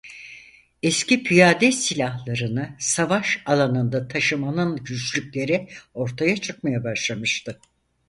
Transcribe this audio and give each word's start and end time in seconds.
Eski 0.83 1.23
piyade 1.23 1.71
silahlarını 1.71 2.75
savaş 2.79 3.41
alanında 3.45 4.07
taşımanın 4.07 4.77
güçlükleri 4.83 5.67
ortaya 5.93 6.37
çıkmaya 6.37 6.83
başlamıştı. 6.83 7.59